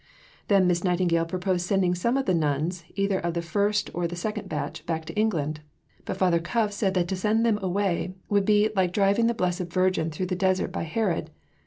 [0.47, 4.09] Then Miss Nightingale proposed sending some of the nuns, either of the first or of
[4.09, 5.59] the second batch, back to England;
[6.05, 9.27] but Father Cuffe said that to send them away would be "like the driving of
[9.27, 11.29] the Blessed Virgin through the desert by Herod."